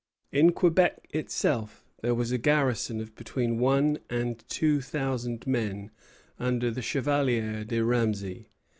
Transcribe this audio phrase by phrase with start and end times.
[0.31, 5.91] In Quebec itself there was a garrison of between one and two thousand men
[6.39, 8.47] under the Chevalier de Ramesay.